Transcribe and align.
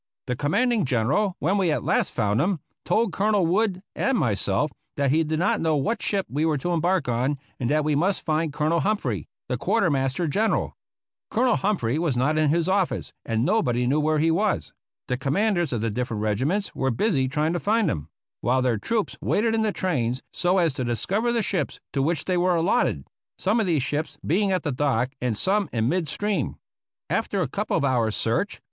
The 0.25 0.35
com 0.35 0.53
manding 0.53 0.83
General, 0.83 1.35
when 1.37 1.59
we 1.59 1.71
at 1.71 1.83
last 1.83 2.15
found 2.15 2.41
him, 2.41 2.59
told 2.85 3.13
Col 3.13 3.33
onel 3.33 3.45
Wood 3.45 3.83
and 3.95 4.17
myself 4.17 4.71
that 4.97 5.11
he 5.11 5.23
did 5.23 5.37
not 5.37 5.61
know 5.61 5.75
what 5.75 6.01
ship 6.01 6.25
we 6.27 6.43
were 6.43 6.57
to 6.57 6.73
embark 6.73 7.07
on, 7.07 7.37
and 7.59 7.69
that 7.69 7.83
we 7.83 7.93
must 7.93 8.25
find 8.25 8.51
Colonel 8.51 8.79
Humphrey, 8.79 9.27
the 9.47 9.59
Quartermaster 9.59 10.27
General. 10.27 10.75
Colonel 11.29 11.55
Hum 11.57 11.77
phrey 11.77 11.99
was 11.99 12.17
not 12.17 12.39
in 12.39 12.49
his 12.49 12.67
office, 12.67 13.13
and 13.23 13.45
nobody 13.45 13.85
knew 13.85 13.99
where 13.99 14.17
he 14.17 14.31
was. 14.31 14.73
The 15.07 15.17
commanders 15.19 15.71
of 15.71 15.81
the 15.81 15.91
different 15.91 16.23
regiments 16.23 16.73
were 16.73 16.89
busy 16.89 17.27
trying 17.27 17.53
to 17.53 17.59
find 17.59 17.87
him, 17.87 18.07
while 18.39 18.63
their 18.63 18.79
troops 18.79 19.15
waited 19.21 19.53
in 19.53 19.61
the 19.61 19.71
trains, 19.71 20.23
so 20.33 20.57
as 20.57 20.73
to 20.73 20.83
discover 20.83 21.31
the 21.31 21.43
ships 21.43 21.79
to 21.93 22.01
which 22.01 22.25
they 22.25 22.37
were 22.37 22.55
allot 22.55 22.85
ted— 22.87 23.05
^some 23.39 23.59
of 23.59 23.67
these 23.67 23.83
ships 23.83 24.17
being 24.25 24.51
at 24.51 24.63
the 24.63 24.71
dock 24.71 25.11
and 25.21 25.37
some 25.37 25.69
in 25.71 25.87
mid 25.87 26.07
stream. 26.09 26.55
After 27.07 27.43
a 27.43 27.47
couple 27.47 27.77
of 27.77 27.85
hours' 27.85 28.15
search. 28.15 28.59